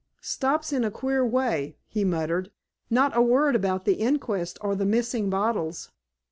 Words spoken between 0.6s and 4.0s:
in a queer way," he muttered. "Not a word about the